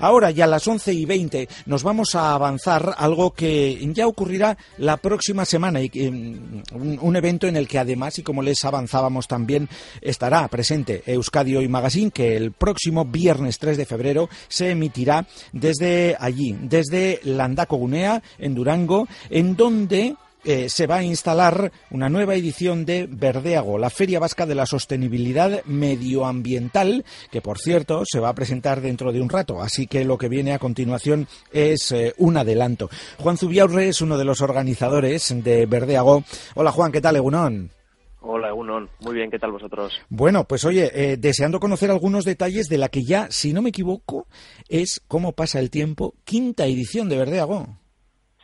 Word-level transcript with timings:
Ahora 0.00 0.30
ya 0.30 0.44
a 0.44 0.48
las 0.48 0.66
11 0.66 0.92
y 0.92 1.04
20 1.04 1.48
nos 1.66 1.82
vamos 1.82 2.14
a 2.14 2.34
avanzar 2.34 2.94
algo 2.96 3.32
que 3.32 3.78
ya 3.94 4.06
ocurrirá 4.06 4.56
la 4.78 4.96
próxima 4.96 5.44
semana 5.44 5.80
y 5.80 5.90
un, 6.06 6.62
un, 7.00 7.16
evento 7.16 7.46
en 7.46 7.56
el 7.56 7.66
que 7.68 7.78
además 7.78 8.18
y 8.18 8.22
como 8.22 8.42
les 8.42 8.64
avanzábamos 8.64 9.28
también 9.28 9.68
estará 10.00 10.46
presente 10.48 11.02
Euskadio 11.06 11.62
y 11.62 11.68
Magazine 11.68 12.10
que 12.10 12.36
el 12.36 12.52
próximo 12.52 13.04
viernes 13.04 13.58
3 13.58 13.76
de 13.76 13.86
febrero 13.86 14.28
se 14.48 14.70
emitirá 14.70 15.26
desde 15.52 16.16
allí, 16.18 16.56
desde 16.60 17.20
Landaco 17.24 17.76
Gunea 17.76 18.22
en 18.38 18.54
Durango, 18.54 19.08
en 19.30 19.56
donde 19.56 20.16
eh, 20.46 20.68
se 20.68 20.86
va 20.86 20.96
a 20.96 21.02
instalar 21.02 21.72
una 21.90 22.08
nueva 22.08 22.36
edición 22.36 22.86
de 22.86 23.08
Verdeago, 23.10 23.78
la 23.78 23.90
Feria 23.90 24.20
Vasca 24.20 24.46
de 24.46 24.54
la 24.54 24.64
Sostenibilidad 24.64 25.64
Medioambiental, 25.64 27.04
que 27.32 27.42
por 27.42 27.58
cierto 27.58 28.04
se 28.06 28.20
va 28.20 28.28
a 28.28 28.34
presentar 28.34 28.80
dentro 28.80 29.12
de 29.12 29.20
un 29.20 29.28
rato, 29.28 29.60
así 29.60 29.88
que 29.88 30.04
lo 30.04 30.18
que 30.18 30.28
viene 30.28 30.54
a 30.54 30.60
continuación 30.60 31.26
es 31.52 31.90
eh, 31.90 32.14
un 32.18 32.36
adelanto. 32.36 32.88
Juan 33.18 33.36
Zubiaurre 33.36 33.88
es 33.88 34.00
uno 34.00 34.16
de 34.16 34.24
los 34.24 34.40
organizadores 34.40 35.34
de 35.42 35.66
Verdeago. 35.66 36.22
Hola 36.54 36.70
Juan, 36.70 36.92
¿qué 36.92 37.00
tal, 37.00 37.16
Egunon? 37.16 37.70
Hola, 38.20 38.48
Egunon. 38.48 38.88
Muy 39.00 39.14
bien, 39.14 39.30
¿qué 39.30 39.38
tal 39.38 39.52
vosotros? 39.52 40.00
Bueno, 40.08 40.44
pues 40.44 40.64
oye, 40.64 40.90
eh, 40.94 41.16
deseando 41.16 41.60
conocer 41.60 41.90
algunos 41.90 42.24
detalles 42.24 42.68
de 42.68 42.78
la 42.78 42.88
que 42.88 43.04
ya, 43.04 43.28
si 43.30 43.52
no 43.52 43.62
me 43.62 43.70
equivoco, 43.70 44.26
es 44.68 45.02
cómo 45.08 45.32
pasa 45.32 45.58
el 45.58 45.70
tiempo, 45.70 46.14
quinta 46.24 46.66
edición 46.66 47.08
de 47.08 47.18
Verdeago. 47.18 47.78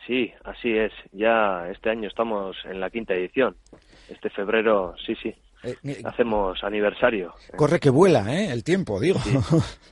Sí, 0.05 0.31
así 0.43 0.77
es. 0.77 0.91
Ya 1.11 1.69
este 1.71 1.89
año 1.89 2.07
estamos 2.07 2.57
en 2.65 2.79
la 2.79 2.89
quinta 2.89 3.13
edición. 3.13 3.55
Este 4.09 4.29
febrero, 4.29 4.95
sí, 5.05 5.15
sí. 5.21 5.33
Eh, 5.63 6.01
Hacemos 6.03 6.61
aniversario. 6.63 7.33
Corre 7.55 7.79
que 7.79 7.89
vuela, 7.89 8.25
¿eh? 8.33 8.51
El 8.51 8.63
tiempo, 8.63 8.99
digo. 8.99 9.19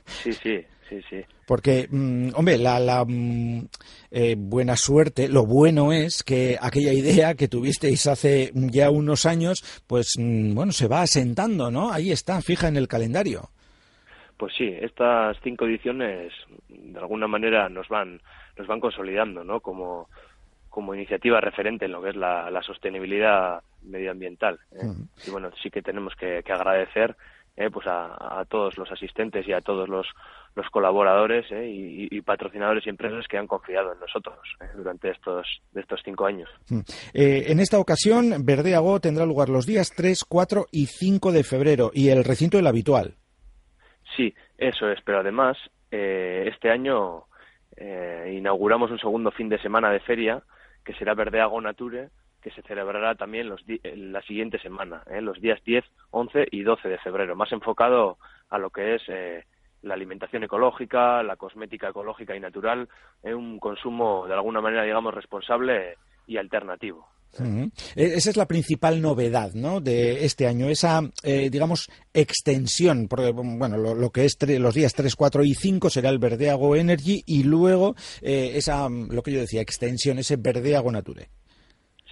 Sí, 0.06 0.32
sí, 0.34 0.60
sí, 0.88 1.00
sí. 1.08 1.24
Porque, 1.46 1.88
mm, 1.90 2.30
hombre, 2.34 2.58
la, 2.58 2.78
la 2.78 3.04
mm, 3.06 3.68
eh, 4.10 4.34
buena 4.38 4.76
suerte, 4.76 5.28
lo 5.28 5.46
bueno 5.46 5.92
es 5.92 6.22
que 6.22 6.58
aquella 6.60 6.92
idea 6.92 7.34
que 7.34 7.48
tuvisteis 7.48 8.06
hace 8.06 8.52
ya 8.54 8.90
unos 8.90 9.24
años, 9.24 9.64
pues, 9.86 10.12
mm, 10.18 10.54
bueno, 10.54 10.72
se 10.72 10.88
va 10.88 11.02
asentando, 11.02 11.70
¿no? 11.70 11.90
Ahí 11.90 12.12
está, 12.12 12.40
fija 12.42 12.68
en 12.68 12.76
el 12.76 12.88
calendario. 12.88 13.50
Pues 14.42 14.54
sí, 14.56 14.76
estas 14.80 15.36
cinco 15.44 15.66
ediciones 15.66 16.32
de 16.68 16.98
alguna 16.98 17.28
manera 17.28 17.68
nos 17.68 17.86
van 17.86 18.20
nos 18.58 18.66
van 18.66 18.80
consolidando, 18.80 19.44
¿no? 19.44 19.60
Como, 19.60 20.08
como 20.68 20.96
iniciativa 20.96 21.40
referente 21.40 21.84
en 21.84 21.92
lo 21.92 22.02
que 22.02 22.08
es 22.08 22.16
la, 22.16 22.60
sostenibilidad 22.66 23.62
medioambiental. 23.82 24.58
¿eh? 24.72 24.82
Y 25.28 25.30
bueno, 25.30 25.52
sí 25.62 25.70
que 25.70 25.80
tenemos 25.80 26.16
que, 26.16 26.38
agradecer 26.38 27.16
¿eh? 27.56 27.70
pues 27.70 27.86
a, 27.86 28.44
todos 28.48 28.76
los 28.78 28.90
asistentes 28.90 29.46
y 29.46 29.52
a 29.52 29.60
todos 29.60 29.88
los, 29.88 30.08
los 30.56 30.68
colaboradores 30.70 31.46
¿eh? 31.52 31.70
y, 31.70 32.20
patrocinadores 32.22 32.84
y 32.84 32.88
empresas 32.90 33.28
que 33.28 33.38
han 33.38 33.46
confiado 33.46 33.92
en 33.92 34.00
nosotros 34.00 34.40
durante 34.74 35.10
estos, 35.10 35.46
estos 35.72 36.00
cinco 36.04 36.26
años. 36.26 36.50
en 37.14 37.60
esta 37.60 37.78
ocasión, 37.78 38.44
Verdeago 38.44 38.98
tendrá 38.98 39.24
lugar 39.24 39.50
los 39.50 39.66
días 39.66 39.92
3, 39.96 40.24
4 40.24 40.66
y 40.72 40.86
5 40.86 41.30
de 41.30 41.44
febrero 41.44 41.92
y 41.94 42.08
el 42.08 42.24
recinto 42.24 42.58
el 42.58 42.66
habitual. 42.66 43.14
Sí, 44.16 44.34
eso 44.58 44.90
es, 44.90 45.00
pero 45.02 45.20
además 45.20 45.58
este 45.90 46.70
año 46.70 47.24
eh, 47.76 48.34
inauguramos 48.36 48.90
un 48.90 48.98
segundo 48.98 49.30
fin 49.30 49.48
de 49.48 49.58
semana 49.58 49.90
de 49.90 50.00
feria 50.00 50.42
que 50.84 50.94
será 50.94 51.14
Verdeago 51.14 51.60
Nature, 51.60 52.10
que 52.40 52.50
se 52.50 52.62
celebrará 52.62 53.14
también 53.14 53.48
los 53.48 53.62
la 53.82 54.20
siguiente 54.22 54.58
semana, 54.58 55.02
¿eh? 55.10 55.20
los 55.20 55.40
días 55.40 55.62
10, 55.64 55.84
11 56.10 56.48
y 56.50 56.62
12 56.62 56.88
de 56.88 56.98
febrero, 56.98 57.36
más 57.36 57.52
enfocado 57.52 58.18
a 58.50 58.58
lo 58.58 58.70
que 58.70 58.96
es 58.96 59.02
eh, 59.08 59.44
la 59.82 59.94
alimentación 59.94 60.44
ecológica, 60.44 61.22
la 61.22 61.36
cosmética 61.36 61.88
ecológica 61.88 62.36
y 62.36 62.40
natural, 62.40 62.88
un 63.22 63.58
consumo 63.58 64.26
de 64.26 64.34
alguna 64.34 64.60
manera, 64.60 64.82
digamos, 64.82 65.14
responsable 65.14 65.96
y 66.26 66.36
alternativo. 66.36 67.08
E-, 67.38 68.14
esa 68.14 68.30
es 68.30 68.36
la 68.36 68.46
principal 68.46 69.00
novedad 69.00 69.52
¿no? 69.54 69.80
de 69.80 70.24
este 70.24 70.46
año, 70.46 70.68
esa, 70.68 71.00
eh, 71.22 71.50
digamos, 71.50 71.88
extensión, 72.12 73.08
porque, 73.08 73.32
bueno, 73.32 73.76
lo, 73.76 74.10
que 74.10 74.24
es 74.24 74.36
los 74.58 74.74
días 74.74 74.94
3, 74.94 75.14
4 75.14 75.44
y 75.44 75.54
5 75.54 75.90
será 75.90 76.10
el 76.10 76.18
Verdeago 76.18 76.76
Energy 76.76 77.22
y 77.26 77.44
luego 77.44 77.94
eh, 78.20 78.52
esa, 78.54 78.88
lo 78.88 79.22
que 79.22 79.32
yo 79.32 79.40
decía, 79.40 79.62
extensión, 79.62 80.18
ese 80.18 80.36
Verdeago 80.36 80.90
Nature. 80.90 81.28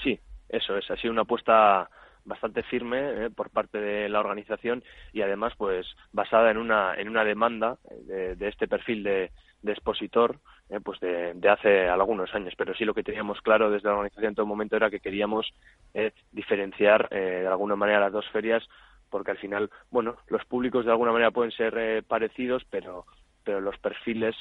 Sí, 0.03 0.19
eso 0.48 0.76
es, 0.76 0.91
ha 0.91 0.97
sido 0.97 1.12
una 1.12 1.22
apuesta 1.22 1.88
bastante 2.25 2.62
firme 2.62 3.26
eh, 3.26 3.30
por 3.30 3.50
parte 3.50 3.78
de 3.78 4.09
la 4.09 4.20
organización 4.20 4.84
y 5.12 5.22
además 5.22 5.54
pues 5.56 5.86
basada 6.12 6.50
en 6.50 6.59
una 6.59 6.94
en 6.94 7.09
una 7.09 7.25
demanda 7.25 7.78
de, 8.06 8.36
de 8.36 8.48
este 8.48 8.69
perfil 8.69 9.03
de, 9.03 9.30
de 9.62 9.72
expositor 9.72 10.38
eh, 10.71 10.78
pues 10.82 11.00
de, 11.00 11.37
hace 11.48 11.88
algunos 11.88 12.32
años. 12.34 12.54
Pero 12.56 12.75
sí 12.75 12.84
lo 12.84 12.94
que 12.94 13.03
teníamos 13.03 13.41
claro 13.41 13.71
desde 13.71 13.88
la 13.88 13.94
organización 13.94 14.31
en 14.31 14.34
todo 14.37 14.47
momento 14.47 14.76
era 14.76 14.91
que 14.91 15.00
queríamos 15.00 15.53
eh, 15.94 16.12
diferenciar 16.32 17.09
eh, 17.10 17.41
de 17.43 17.48
alguna 17.48 17.76
manera 17.76 18.00
las 18.00 18.12
dos 18.12 18.28
ferias 18.31 18.62
porque 19.10 19.32
al 19.32 19.38
final 19.38 19.71
bueno 19.91 20.19
los 20.28 20.44
públicos 20.44 20.84
de 20.84 20.93
alguna 20.93 21.10
manera 21.10 21.32
pueden 21.32 21.50
ser 21.50 22.04
parecidos 22.04 22.65
pero 22.71 23.06
pero 23.43 23.60
los 23.60 23.76
perfiles 23.78 24.37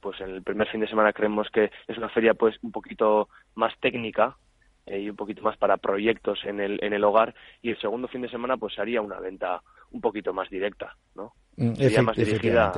pues 0.00 0.20
en 0.20 0.30
el 0.30 0.42
primer 0.42 0.66
fin 0.66 0.80
de 0.80 0.88
semana 0.88 1.12
creemos 1.12 1.48
que 1.52 1.70
es 1.86 1.96
una 1.96 2.08
feria 2.08 2.34
pues 2.34 2.56
un 2.62 2.72
poquito 2.72 3.28
más 3.54 3.72
técnica 3.78 4.36
y 4.86 5.08
un 5.08 5.14
poquito 5.14 5.42
más 5.42 5.56
para 5.56 5.76
proyectos 5.76 6.40
en 6.46 6.58
el 6.58 6.82
en 6.82 6.94
el 6.94 7.04
hogar 7.04 7.32
y 7.62 7.70
el 7.70 7.78
segundo 7.78 8.08
fin 8.08 8.22
de 8.22 8.28
semana 8.28 8.56
pues 8.56 8.76
haría 8.80 9.00
una 9.00 9.20
venta 9.20 9.62
un 9.92 10.00
poquito 10.00 10.32
más 10.32 10.50
directa 10.50 10.96
no 11.14 11.32
mm, 11.56 11.74
sería 11.74 12.02
más 12.02 12.16
dirigida 12.16 12.72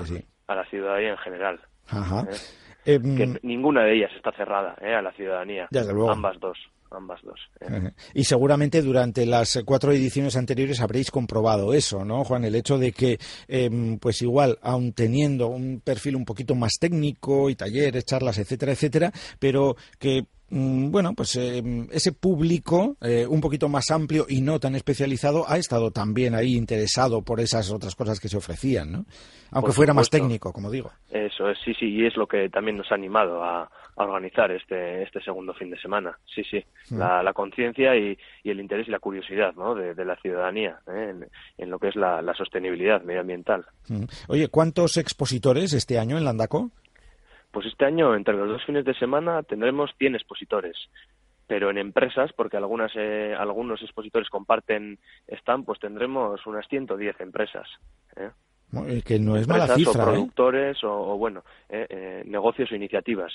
a 0.47 0.55
la 0.55 0.67
ciudadanía 0.67 1.13
en 1.13 1.19
general 1.19 1.61
Ajá. 1.91 2.27
¿eh? 2.31 2.37
que 2.85 2.95
em, 2.95 3.37
ninguna 3.43 3.85
de 3.85 3.97
ellas 3.97 4.11
está 4.17 4.33
cerrada 4.33 4.77
¿eh? 4.81 4.95
a 4.95 5.03
la 5.03 5.13
ciudadanía. 5.13 5.69
Ambas 6.09 6.41
dos. 6.41 6.59
Ambas 6.93 7.21
dos. 7.23 7.39
¿eh? 7.61 7.93
Y 8.15 8.25
seguramente 8.25 8.83
durante 8.83 9.25
las 9.25 9.63
cuatro 9.65 9.93
ediciones 9.93 10.35
anteriores 10.37 10.81
habréis 10.81 11.13
comprobado 11.13 11.73
eso, 11.73 12.05
¿no, 12.05 12.25
Juan? 12.25 12.45
El 12.45 12.57
hecho 12.57 12.79
de 12.79 12.91
que, 12.91 13.19
em, 13.47 13.99
pues 13.99 14.23
igual, 14.23 14.59
aun 14.61 14.93
teniendo 14.93 15.47
un 15.47 15.81
perfil 15.85 16.17
un 16.17 16.25
poquito 16.25 16.57
más 16.57 16.79
técnico 16.81 17.49
y 17.49 17.55
talleres, 17.55 18.05
charlas, 18.07 18.39
etcétera, 18.39 18.73
etcétera, 18.73 19.13
pero 19.39 19.77
que 20.01 20.25
bueno, 20.51 21.15
pues 21.15 21.37
eh, 21.37 21.63
ese 21.93 22.13
público 22.13 22.97
eh, 23.01 23.27
un 23.27 23.41
poquito 23.41 23.69
más 23.69 23.91
amplio 23.91 24.27
y 24.29 24.41
no 24.41 24.59
tan 24.59 24.75
especializado 24.75 25.45
ha 25.49 25.59
estado 25.59 25.93
también 25.93 26.35
ahí 26.35 26.57
interesado 26.57 27.23
por 27.23 27.41
esas 27.41 27.71
otras 27.71 27.95
cosas 27.95 28.19
que 28.19 28.29
se 28.29 28.37
ofrecían, 28.37 28.91
¿no? 28.91 29.05
Aunque 29.53 29.73
fuera 29.73 29.95
más 29.95 30.11
técnico, 30.11 30.53
como 30.53 30.71
digo. 30.71 30.91
Eso 31.11 31.49
es, 31.51 31.59
sí, 31.65 31.73
sí, 31.75 31.87
y 31.87 32.07
es 32.07 32.17
lo 32.17 32.27
que 32.27 32.49
también 32.49 32.77
nos 32.77 32.91
ha 32.91 32.95
animado 32.95 33.43
a, 33.43 33.71
organizar 33.97 34.51
este, 34.51 35.03
este 35.03 35.21
segundo 35.21 35.53
fin 35.53 35.69
de 35.71 35.79
semana. 35.79 36.19
Sí, 36.35 36.43
sí, 36.43 36.65
mm. 36.91 36.99
la, 36.99 37.33
conciencia 37.35 37.95
y, 37.95 38.17
el 38.45 38.59
interés 38.59 38.89
y 38.89 38.91
la 38.91 38.99
curiosidad 38.99 39.53
¿no? 39.57 39.75
de, 39.75 40.05
la 40.05 40.17
ciudadanía 40.17 40.79
¿eh? 40.87 41.15
en, 41.59 41.71
lo 41.71 41.79
que 41.79 41.89
es 41.89 41.97
la, 41.97 42.23
sostenibilidad 42.35 43.03
medioambiental. 43.03 43.67
Mm. 43.89 44.05
Oye, 44.29 44.49
¿cuántos 44.49 44.97
expositores 44.97 45.75
este 45.75 45.99
año 45.99 46.17
en 46.17 46.25
Landaco? 46.25 46.71
Pues 47.51 47.67
este 47.67 47.85
año, 47.85 48.15
entre 48.15 48.35
los 48.35 48.49
dos 48.49 48.65
fines 48.65 48.85
de 48.85 48.95
semana, 48.95 49.43
tendremos 49.43 49.91
100 49.99 50.15
expositores. 50.15 50.77
Pero 51.47 51.71
en 51.71 51.79
empresas, 51.79 52.33
porque 52.33 52.57
algunas, 52.57 52.93
eh, 52.95 53.35
algunos 53.37 53.83
expositores 53.83 54.29
comparten 54.29 54.99
stand, 55.27 55.65
pues 55.65 55.81
tendremos 55.81 56.47
unas 56.47 56.67
110 56.69 57.21
empresas. 57.21 57.69
¿eh? 58.17 58.31
Que 59.05 59.19
no 59.19 59.37
es 59.37 59.49
mala 59.49 59.75
cifra. 59.75 60.05
O 60.05 60.11
¿eh? 60.11 60.13
productores 60.13 60.79
o, 60.85 61.19
bueno, 61.19 61.43
eh, 61.69 62.23
negocios 62.27 62.71
o 62.71 62.77
iniciativas 62.77 63.33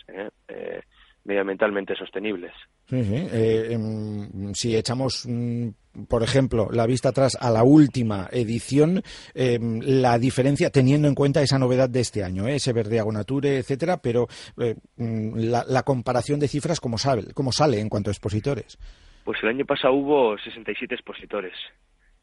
medioambientalmente 1.25 1.95
sostenibles. 1.95 2.53
Sí, 2.87 3.03
sí. 3.03 3.27
Em, 3.31 4.53
si 4.53 4.75
echamos 4.75 5.25
mm, 5.27 5.69
por 6.09 6.23
ejemplo, 6.23 6.67
la 6.71 6.85
vista 6.85 7.09
atrás 7.09 7.37
a 7.39 7.49
la 7.49 7.63
última 7.63 8.27
edición, 8.31 9.01
em, 9.33 9.79
la 9.81 10.17
diferencia, 10.19 10.69
teniendo 10.69 11.07
en 11.07 11.15
cuenta 11.15 11.41
esa 11.41 11.57
novedad 11.57 11.89
de 11.89 12.01
este 12.01 12.23
año, 12.23 12.47
¿eh? 12.47 12.55
ese 12.55 12.73
verde 12.73 12.99
agonature, 12.99 13.57
etcétera, 13.57 13.97
pero 14.01 14.27
eh, 14.61 14.75
mm, 14.97 15.37
la, 15.37 15.83
comparación 15.83 16.39
de 16.39 16.47
cifras, 16.47 16.79
¿cómo 16.79 16.97
sale, 16.97 17.33
¿cómo 17.33 17.51
sale 17.51 17.79
en 17.79 17.89
cuanto 17.89 18.09
a 18.09 18.13
expositores? 18.13 18.77
Pues 19.23 19.41
el 19.43 19.49
año 19.49 19.65
pasado 19.65 19.93
hubo 19.93 20.37
67 20.37 20.93
expositores, 20.93 21.53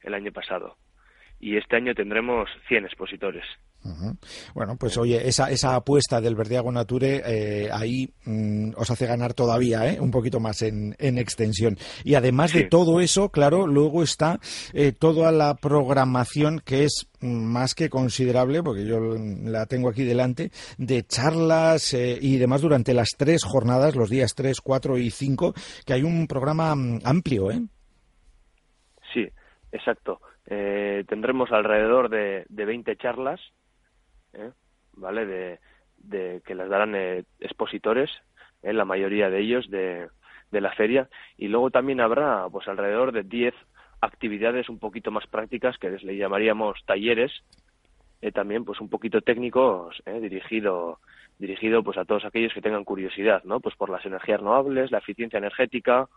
el 0.02 0.14
año 0.14 0.32
pasado, 0.32 0.76
y 1.40 1.56
este 1.56 1.76
año 1.76 1.94
tendremos 1.94 2.49
100 2.69 2.84
expositores. 2.84 3.44
Bueno, 4.55 4.76
pues 4.76 4.96
oye, 4.96 5.26
esa, 5.26 5.50
esa 5.50 5.75
apuesta 5.75 6.20
del 6.20 6.37
Verdeago 6.37 6.70
Nature 6.70 7.23
eh, 7.26 7.69
ahí 7.73 8.12
mm, 8.25 8.73
os 8.76 8.90
hace 8.90 9.06
ganar 9.06 9.34
todavía 9.34 9.93
¿eh? 9.93 10.00
un 10.00 10.11
poquito 10.11 10.38
más 10.38 10.62
en, 10.62 10.94
en 10.99 11.19
extensión. 11.19 11.76
Y 12.05 12.14
además 12.14 12.52
de 12.52 12.64
todo 12.64 13.00
eso, 13.00 13.31
claro, 13.31 13.67
luego 13.67 14.02
está 14.02 14.38
eh, 14.73 14.93
toda 14.93 15.32
la 15.32 15.56
programación 15.56 16.61
que 16.61 16.84
es 16.84 17.08
más 17.20 17.75
que 17.75 17.88
considerable, 17.88 18.62
porque 18.62 18.84
yo 18.84 18.99
la 19.00 19.67
tengo 19.67 19.88
aquí 19.88 20.05
delante, 20.05 20.50
de 20.78 21.05
charlas 21.05 21.94
y 21.94 22.37
demás 22.37 22.62
durante 22.62 22.94
las 22.94 23.11
tres 23.17 23.44
jornadas, 23.44 23.94
los 23.94 24.11
días 24.11 24.35
3, 24.35 24.61
4 24.61 24.99
y 24.99 25.11
5, 25.11 25.55
que 25.87 25.93
hay 25.93 26.02
un 26.02 26.26
programa 26.26 26.75
mm, 26.75 27.00
amplio, 27.05 27.50
¿eh? 27.50 27.62
Sí, 29.12 29.28
exacto. 29.70 30.20
tendremos 30.46 31.50
alrededor 31.52 32.08
de, 32.08 32.44
de 32.49 32.64
20 32.64 32.96
charlas 32.96 33.40
¿eh? 34.34 34.50
¿vale? 34.94 35.26
De, 35.26 35.61
de 35.99 36.43
que 36.44 36.55
las 36.55 36.69
darán 36.69 36.94
expositores, 37.40 38.11
la 38.62 38.84
mayoría 38.84 39.31
de 39.31 39.40
ellos 39.40 39.70
de, 39.70 40.08
de 40.50 40.61
la 40.61 40.73
feria, 40.73 41.08
y 41.37 41.49
luego 41.49 41.70
también 41.70 42.00
habrá 42.00 42.49
pues 42.50 42.69
alrededor 42.69 43.12
de 43.12 43.23
10 43.23 43.55
actividades 44.00 44.69
un 44.69 44.79
poquito 44.79 45.11
más 45.11 45.26
prácticas 45.26 45.79
que 45.79 45.90
les 45.90 46.02
le 46.02 46.17
llamaríamos 46.17 46.84
talleres, 46.87 47.32
también 48.34 48.64
pues 48.64 48.81
un 48.81 48.88
poquito 48.88 49.20
técnicos, 49.20 50.00
dirigido 50.06 51.00
dirigido 51.38 51.82
pues 51.82 51.99
a 51.99 52.05
todos 52.05 52.25
aquellos 52.25 52.52
que 52.55 52.62
tengan 52.62 52.85
curiosidad, 52.85 53.43
¿no? 53.44 53.61
Pues 53.61 53.75
por 53.75 53.90
las 53.90 54.05
energías 54.06 54.38
renovables, 54.38 54.90
la 54.90 54.99
eficiencia 54.99 55.38
energética, 55.38 56.08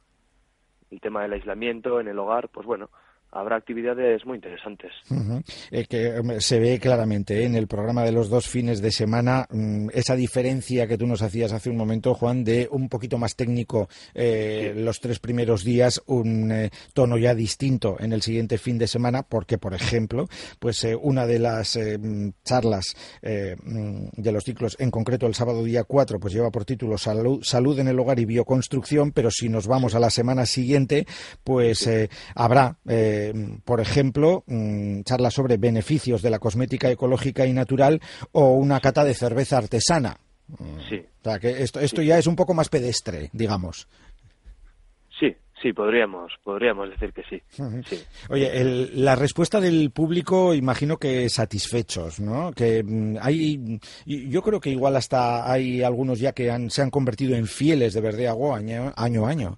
el 0.91 1.01
tema 1.01 1.23
del 1.23 1.33
aislamiento 1.33 1.99
en 1.99 2.07
el 2.07 2.19
hogar, 2.19 2.49
pues 2.49 2.67
bueno, 2.67 2.89
habrá 3.35 3.57
actividades 3.57 4.25
muy 4.25 4.37
interesantes. 4.37 4.91
Eh, 5.69 5.85
que 5.89 6.39
se 6.39 6.59
ve 6.59 6.79
claramente 6.79 7.41
¿eh? 7.41 7.45
en 7.45 7.55
el 7.55 7.67
programa 7.67 8.03
de 8.03 8.13
los 8.13 8.29
dos 8.29 8.47
fines 8.47 8.81
de 8.81 8.91
semana 8.91 9.45
mm, 9.51 9.89
esa 9.93 10.15
diferencia 10.15 10.87
que 10.87 10.97
tú 10.97 11.05
nos 11.05 11.21
hacías 11.21 11.51
hace 11.51 11.69
un 11.69 11.75
momento, 11.75 12.13
Juan, 12.13 12.45
de 12.45 12.69
un 12.71 12.87
poquito 12.87 13.17
más 13.17 13.35
técnico 13.35 13.89
eh, 14.13 14.73
los 14.75 15.01
tres 15.01 15.19
primeros 15.19 15.65
días, 15.65 16.01
un 16.05 16.69
tono 16.93 17.17
ya 17.17 17.35
distinto 17.35 17.97
en 17.99 18.13
el 18.13 18.21
siguiente 18.21 18.57
fin 18.57 18.77
de 18.77 18.87
semana, 18.87 19.23
porque, 19.23 19.57
por 19.57 19.73
ejemplo, 19.73 20.27
pues 20.59 20.87
una 21.01 21.27
de 21.27 21.39
las 21.39 21.77
charlas 22.43 22.95
mm, 23.21 24.07
de 24.13 24.31
los 24.31 24.43
ciclos, 24.45 24.77
en 24.79 24.91
concreto 24.91 25.27
el 25.27 25.35
sábado 25.35 25.63
día 25.63 25.83
4, 25.83 26.19
pues 26.19 26.33
lleva 26.33 26.51
por 26.51 26.63
título 26.63 26.97
Salud, 26.97 27.43
Salud 27.43 27.77
en 27.79 27.89
el 27.89 27.99
hogar 27.99 28.19
y 28.19 28.25
bioconstrucción, 28.25 29.11
pero 29.11 29.29
si 29.29 29.49
nos 29.49 29.67
vamos 29.67 29.93
a 29.93 29.99
la 29.99 30.09
semana 30.09 30.45
siguiente, 30.45 31.05
pues 31.43 31.89
habrá 32.33 32.77
por 33.63 33.81
ejemplo, 33.81 34.43
mm, 34.47 35.01
charlas 35.01 35.33
sobre 35.33 35.57
beneficios 35.57 36.21
de 36.21 36.29
la 36.29 36.39
cosmética 36.39 36.89
ecológica 36.89 37.45
y 37.45 37.53
natural 37.53 38.01
o 38.31 38.53
una 38.53 38.79
cata 38.79 39.03
de 39.03 39.13
cerveza 39.13 39.57
artesana. 39.57 40.17
Sí. 40.89 40.97
O 40.97 41.23
sea, 41.23 41.39
que 41.39 41.63
esto, 41.63 41.79
esto 41.79 42.01
ya 42.01 42.17
es 42.17 42.27
un 42.27 42.35
poco 42.35 42.53
más 42.53 42.69
pedestre, 42.69 43.29
digamos. 43.33 43.87
Sí, 45.19 45.35
sí, 45.61 45.73
podríamos, 45.73 46.33
podríamos 46.43 46.89
decir 46.89 47.13
que 47.13 47.23
sí. 47.23 47.41
Oye, 48.29 48.63
la 48.93 49.15
respuesta 49.15 49.59
del 49.59 49.91
público, 49.91 50.53
imagino 50.53 50.97
que 50.97 51.29
satisfechos, 51.29 52.19
¿no? 52.19 52.51
Que 52.51 52.83
mm, 52.83 53.17
hay, 53.21 53.79
yo 54.05 54.41
creo 54.41 54.59
que 54.59 54.69
igual 54.69 54.95
hasta 54.95 55.51
hay 55.51 55.81
algunos 55.81 56.19
ya 56.19 56.33
que 56.33 56.51
han, 56.51 56.69
se 56.69 56.81
han 56.81 56.91
convertido 56.91 57.35
en 57.35 57.47
fieles 57.47 57.93
de 57.93 58.01
Verdeago 58.01 58.53
año, 58.53 58.93
año 58.95 59.25
a 59.25 59.29
año. 59.29 59.57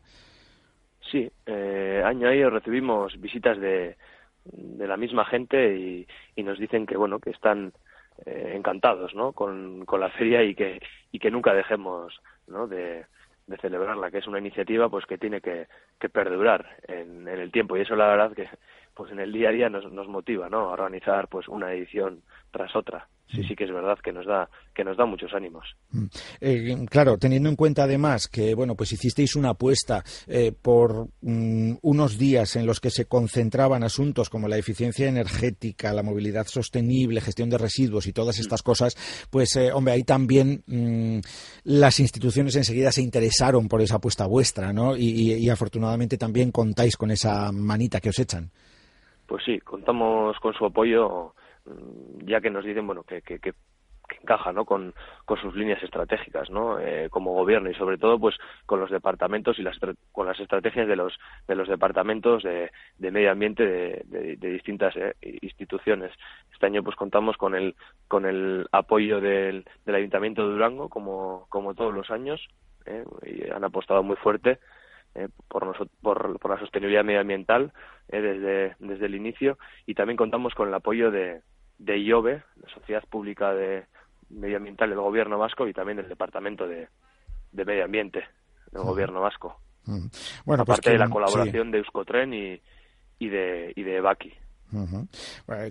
Sí, 1.12 1.30
eh, 1.46 2.02
año 2.06 2.28
a 2.28 2.32
año 2.32 2.50
recibimos 2.50 3.20
visitas 3.20 3.58
de, 3.60 3.96
de 4.44 4.88
la 4.88 4.98
misma 4.98 5.26
gente 5.26 5.78
y, 5.78 6.08
y, 6.36 6.44
nos 6.44 6.60
dicen 6.60 6.86
que 6.86 6.98
bueno 6.98 7.20
que 7.20 7.30
están 7.30 7.72
eh, 8.26 8.54
encantados 8.56 9.16
¿no? 9.16 9.32
con, 9.32 9.86
con 9.86 10.00
la 10.02 10.10
feria 10.10 10.44
y 10.44 10.54
que 10.54 10.82
y 11.12 11.20
que 11.20 11.32
nunca 11.32 11.54
dejemos 11.54 12.20
¿no? 12.48 12.68
de, 12.68 13.06
de 13.48 13.58
celebrarla 13.58 14.12
que 14.12 14.18
es 14.18 14.28
una 14.28 14.40
iniciativa 14.40 14.90
pues 14.90 15.06
que 15.06 15.18
tiene 15.18 15.40
que, 15.40 15.68
que 16.00 16.10
perdurar 16.10 16.78
en, 16.88 17.28
en, 17.28 17.40
el 17.40 17.52
tiempo 17.52 17.78
y 17.78 17.82
eso 17.82 17.96
la 17.96 18.08
verdad 18.08 18.34
que 18.34 18.50
pues 18.94 19.12
en 19.12 19.20
el 19.20 19.32
día 19.32 19.50
a 19.50 19.54
día 19.54 19.70
nos, 19.70 19.92
nos 19.92 20.08
motiva 20.08 20.50
no 20.50 20.70
a 20.70 20.74
organizar 20.74 21.30
pues 21.30 21.48
una 21.48 21.72
edición 21.74 22.22
tras 22.52 22.76
otra 22.76 23.08
sí 23.32 23.44
sí 23.44 23.56
que 23.56 23.66
es 23.66 23.72
verdad 23.72 23.98
que 24.04 24.12
nos 24.12 24.26
da 24.26 24.50
que 24.74 24.84
nos 24.84 24.98
da 24.98 25.06
muchos 25.06 25.34
ánimos. 25.34 25.66
Mm. 25.92 26.06
eh, 26.42 26.86
claro 26.90 27.18
teniendo 27.18 27.50
en 27.50 27.56
cuenta 27.56 27.84
además 27.84 28.28
que 28.28 28.56
bueno 28.56 28.76
pues 28.76 28.92
hicisteis 28.94 29.36
una 29.36 29.50
apuesta 29.50 30.04
eh, 30.28 30.52
por 30.60 31.08
mm, 31.22 31.74
unos 31.82 32.18
días 32.18 32.56
en 32.56 32.66
los 32.66 32.80
que 32.80 32.90
se 32.90 33.06
concentraban 33.06 33.84
asuntos 33.84 34.30
como 34.30 34.48
la 34.48 34.58
eficiencia 34.58 35.08
energética 35.08 35.94
la 35.94 36.04
movilidad 36.04 36.48
sostenible 36.48 37.22
gestión 37.22 37.50
de 37.50 37.58
residuos 37.58 38.08
y 38.08 38.14
todas 38.14 38.40
estas 38.40 38.64
cosas 38.64 38.96
pues 39.30 39.56
eh, 39.56 39.72
hombre 39.72 39.94
ahí 39.94 40.04
también 40.04 40.64
mm, 40.66 41.20
las 41.66 42.00
instituciones 42.00 42.56
enseguida 42.56 42.92
se 42.92 43.02
interesaron 43.02 43.68
por 43.68 43.82
esa 43.82 43.96
apuesta 43.96 44.26
vuestra 44.26 44.72
no 44.72 44.96
y, 44.96 45.34
y 45.34 45.50
afortunadamente 45.50 46.18
también 46.18 46.52
contáis 46.52 46.96
con 46.96 47.12
esa 47.12 47.52
manita 47.52 48.00
que 48.00 48.10
os 48.10 48.20
echan. 48.20 48.50
Pues 49.26 49.44
sí 49.46 49.60
contamos 49.60 50.38
con 50.40 50.54
su 50.54 50.66
apoyo 50.66 51.34
Mm, 51.38 51.47
ya 52.26 52.42
que 52.42 52.50
nos 52.50 52.66
dicen 52.66 52.86
bueno 52.86 53.04
que, 53.04 53.22
que, 53.22 53.40
que, 53.40 53.54
encaja 54.22 54.54
¿no? 54.54 54.64
con, 54.64 54.94
con 55.26 55.38
sus 55.38 55.54
líneas 55.54 55.84
estratégicas 55.84 56.50
¿no? 56.50 56.80
Eh, 56.80 57.10
como 57.10 57.34
gobierno 57.34 57.70
y 57.70 57.76
sobre 57.76 57.98
todo 57.98 58.18
pues 58.18 58.36
con 58.66 58.80
los 58.80 58.90
departamentos 58.90 59.60
y 59.60 59.64
las 59.64 59.78
con 60.14 60.26
las 60.26 60.40
estrategias 60.40 60.88
de 60.88 60.96
los 60.96 61.14
de 61.46 61.56
los 61.56 61.68
departamentos 61.68 62.42
de, 62.44 62.72
de 62.98 63.12
medio 63.12 63.32
ambiente 63.32 63.66
de, 63.66 64.38
de, 64.38 64.50
distintas 64.50 64.96
eh, 64.96 65.14
instituciones 65.42 66.12
este 66.54 66.66
año 66.66 66.84
pues 66.84 66.96
contamos 66.96 67.36
con 67.36 67.54
el 67.54 67.76
con 68.08 68.26
el 68.26 68.68
apoyo 68.72 69.20
del, 69.20 69.66
del 69.86 69.96
ayuntamiento 69.96 70.48
de 70.48 70.54
Durango 70.54 70.88
como 70.88 71.46
como 71.50 71.76
todos 71.76 71.94
los 71.94 72.10
años 72.10 72.48
eh, 72.86 73.04
y 73.26 73.50
han 73.50 73.66
apostado 73.66 74.04
muy 74.04 74.16
fuerte 74.16 74.60
eh, 75.16 75.30
por, 75.48 75.76
por, 76.02 76.40
por, 76.40 76.52
la 76.52 76.60
sostenibilidad 76.60 77.04
medioambiental 77.04 77.74
eh, 78.10 78.22
desde, 78.22 78.76
desde 78.80 79.06
el 79.08 79.16
inicio 79.16 79.58
y 79.86 79.96
también 79.96 80.16
contamos 80.16 80.54
con 80.54 80.68
el 80.68 80.74
apoyo 80.74 81.10
de, 81.10 81.42
de 81.78 82.00
IOBE, 82.00 82.44
la 82.62 82.70
Sociedad 82.74 83.04
Pública 83.10 83.54
de 83.54 83.86
Medioambiental 84.30 84.90
del 84.90 85.00
Gobierno 85.00 85.38
Vasco 85.38 85.68
y 85.68 85.74
también 85.74 85.98
del 85.98 86.10
Departamento 86.10 86.68
de, 86.68 86.88
de 87.52 87.66
Medio 87.66 87.86
Ambiente 87.86 88.24
del 88.72 88.84
Gobierno 88.84 89.22
Vasco. 89.22 89.60
Bueno, 89.86 90.10
pues 90.44 90.60
Aparte 90.60 90.92
de 90.92 90.98
la 90.98 91.10
colaboración 91.10 91.72
de 91.72 91.78
Euskotren 91.78 92.34
y, 92.34 92.62
y 93.20 93.30
de, 93.30 93.72
y 93.76 93.84
de 93.84 94.02
Baki. 94.02 94.34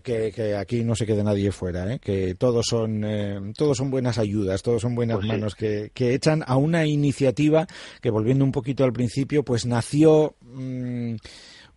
que, 0.03 0.56
aquí 0.58 0.85
no 0.85 0.94
se 0.94 1.05
quede 1.05 1.23
nadie 1.23 1.53
fuera, 1.53 1.93
¿eh? 1.93 1.99
que 1.99 2.35
todos 2.35 2.64
son, 2.67 3.05
eh, 3.05 3.53
todos 3.56 3.76
son 3.76 3.91
buenas 3.91 4.19
ayudas, 4.19 4.62
todos 4.62 4.81
son 4.81 4.94
buenas 4.94 5.19
pues 5.19 5.29
manos 5.29 5.55
que, 5.55 5.91
que, 5.93 6.14
echan 6.14 6.43
a 6.47 6.56
una 6.56 6.87
iniciativa 6.87 7.67
que, 8.00 8.11
volviendo 8.11 8.44
un 8.44 8.53
poquito 8.53 8.85
al 8.85 8.93
principio, 8.93 9.43
pues 9.44 9.67
nació. 9.67 10.37
Mm, 10.41 11.17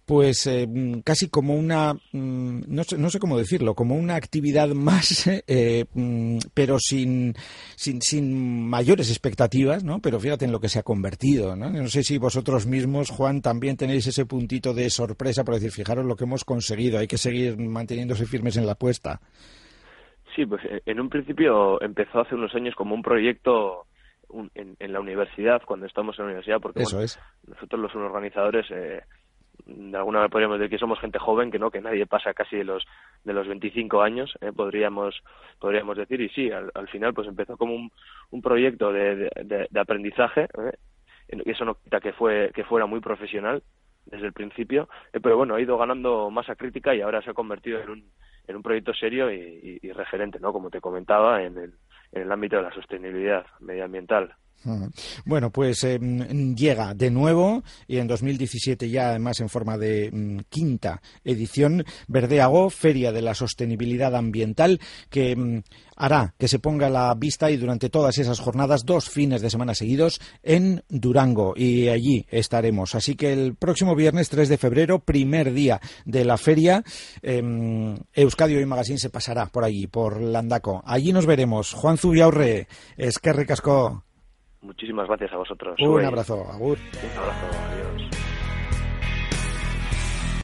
pues 0.10 0.48
eh, 0.48 0.68
casi 1.06 1.30
como 1.30 1.54
una, 1.54 1.94
mm, 1.94 2.62
no 2.68 2.84
sé, 2.84 2.98
no 2.98 3.12
sé 3.12 3.20
cómo 3.20 3.38
decirlo, 3.38 3.76
como 3.76 3.94
una 3.94 4.16
actividad 4.16 4.70
más, 4.70 5.28
eh, 5.48 5.86
mm, 5.94 6.40
pero 6.56 6.80
sin, 6.80 7.36
sin, 7.76 8.02
sin, 8.02 8.68
mayores 8.68 9.12
expectativas, 9.12 9.84
¿no? 9.84 10.00
Pero 10.00 10.20
fíjate 10.20 10.46
en 10.46 10.52
lo 10.52 10.60
que 10.60 10.68
se 10.68 10.80
ha 10.80 10.84
convertido, 10.84 11.56
¿no? 11.56 11.70
No 11.70 11.88
sé 11.90 12.02
si 12.02 12.18
vosotros 12.18 12.66
mismos, 12.66 13.12
Juan, 13.12 13.44
también 13.44 13.78
tenéis 13.78 14.08
ese 14.08 14.26
puntito 14.26 14.74
de 14.74 14.90
sorpresa 14.90 15.44
por 15.44 15.54
decir, 15.54 15.70
fijaros 15.70 16.04
lo 16.04 16.16
que 16.16 16.24
hemos 16.24 16.44
conseguido, 16.44 16.98
hay 16.98 17.06
que 17.06 17.20
seguir 17.20 17.60
manteniéndose 17.60 18.26
firmes 18.26 18.58
en 18.58 18.66
la 18.66 18.72
apuesta. 18.72 19.22
Sí, 20.36 20.44
pues 20.44 20.66
eh, 20.66 20.82
en 20.88 21.00
un 21.00 21.10
principio 21.10 21.80
empezó 21.84 22.22
hace 22.22 22.34
unos 22.34 22.56
años 22.56 22.74
como 22.74 22.96
un 22.96 23.04
proyecto 23.04 23.86
en, 24.56 24.76
en, 24.80 24.92
la 24.92 25.02
universidad, 25.02 25.62
cuando 25.68 25.86
estamos 25.86 26.18
en 26.18 26.26
la 26.26 26.30
universidad, 26.30 26.60
porque 26.60 26.82
Eso 26.82 27.00
es. 27.00 27.20
nosotros 27.46 27.80
los 27.80 27.94
organizadores 27.94 28.66
eh, 28.72 29.04
de 29.70 29.98
alguna 29.98 30.20
manera 30.20 30.32
podríamos 30.32 30.60
decir 30.60 30.72
que 30.72 30.80
somos 30.80 31.00
gente 31.00 31.20
joven, 31.20 31.52
que 31.52 31.60
no, 31.60 31.72
que 31.72 31.82
nadie 31.82 32.06
pasa 32.06 32.34
casi 32.34 32.58
de 32.58 32.64
los 32.64 32.86
de 33.24 33.34
los 33.34 33.48
25 33.48 34.02
años, 34.02 34.34
eh, 34.42 34.52
podríamos 34.52 35.22
podríamos 35.60 35.98
decir 35.98 36.22
y 36.22 36.30
sí, 36.30 36.52
al, 36.52 36.88
final 36.88 37.14
pues 37.14 37.28
empezó 37.28 37.58
como 37.58 37.76
un, 37.76 37.92
un 38.32 38.42
proyecto 38.42 38.92
de, 38.92 39.30
aprendizaje, 39.76 40.44
eh, 40.44 41.42
eso 41.46 41.66
no 41.66 41.76
quita 41.76 42.00
que 42.00 42.14
fue 42.14 42.52
que 42.54 42.64
fuera 42.64 42.86
muy 42.86 43.00
profesional 43.00 43.64
desde 44.06 44.26
el 44.26 44.34
principio, 44.34 44.90
eh, 45.14 45.20
pero 45.22 45.38
bueno 45.38 45.56
ha 45.56 45.62
ido 45.62 45.78
ganando 45.78 46.30
masa 46.30 46.56
crítica 46.56 46.96
y 46.96 47.02
ahora 47.02 47.22
se 47.22 47.32
ha 47.32 47.34
convertido 47.34 47.80
en 47.82 47.90
un 47.90 48.12
en 48.48 48.56
un 48.56 48.64
proyecto 48.64 48.94
serio 48.96 49.32
y, 49.32 49.80
y 49.82 49.92
referente, 49.92 50.40
no, 50.40 50.52
como 50.52 50.72
te 50.72 50.82
comentaba 50.82 51.44
en 51.44 51.58
el 51.58 51.74
en 52.12 52.24
el 52.24 52.32
ámbito 52.32 52.58
de 52.58 52.64
la 52.64 52.74
sostenibilidad 52.74 53.46
medioambiental. 53.60 54.34
Bueno, 55.26 55.52
pues 55.52 55.84
eh, 55.84 56.00
llega 56.00 56.94
de 56.94 57.10
nuevo 57.10 57.64
y 57.88 57.98
en 57.98 58.08
2017 58.08 58.90
ya 58.90 59.10
además 59.10 59.40
en 59.40 59.50
forma 59.50 59.78
de 59.78 60.10
mm, 60.12 60.40
quinta 60.50 61.02
edición 61.24 61.86
Verdeago, 62.08 62.70
Feria 62.70 63.12
de 63.12 63.22
la 63.22 63.36
Sostenibilidad 63.36 64.16
Ambiental, 64.16 64.80
que 65.10 65.36
mm, 65.36 65.62
hará 65.96 66.34
que 66.38 66.48
se 66.48 66.60
ponga 66.60 66.90
la 66.90 67.14
vista 67.16 67.52
y 67.52 67.58
durante 67.58 67.90
todas 67.90 68.18
esas 68.18 68.40
jornadas 68.40 68.86
dos 68.86 69.10
fines 69.10 69.42
de 69.42 69.50
semana 69.50 69.76
seguidos 69.76 70.20
en 70.44 70.84
Durango 70.90 71.54
y 71.56 71.88
allí 71.90 72.26
estaremos. 72.30 72.96
Así 72.96 73.16
que 73.16 73.32
el 73.32 73.56
próximo 73.56 73.96
viernes 73.96 74.30
3 74.30 74.50
de 74.50 74.58
febrero, 74.58 75.00
primer 75.00 75.54
día 75.54 75.80
de 76.06 76.26
la 76.26 76.38
feria, 76.38 76.84
eh, 77.22 77.42
Euskadio 78.14 78.60
y 78.60 78.66
Magazine 78.66 79.00
se 79.00 79.10
pasará 79.10 79.46
por 79.48 79.64
allí, 79.64 79.88
por 79.88 80.22
Landaco. 80.22 80.82
Allí 80.86 81.14
nos 81.14 81.26
veremos. 81.26 81.74
Juan 81.74 81.98
Zubiaurre, 81.98 82.68
Esquerre 82.98 83.46
Casco. 83.46 84.04
Muchísimas 84.62 85.08
gracias 85.08 85.32
a 85.34 85.38
vosotros. 85.38 85.80
Un 85.80 86.06
abrazo, 86.06 86.46
Agur. 86.52 86.78
Un 86.78 87.20
abrazo, 87.20 87.46
adiós. 87.72 88.09